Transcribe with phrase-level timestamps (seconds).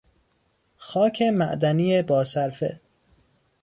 [0.77, 2.79] خاک معدنی با صرفه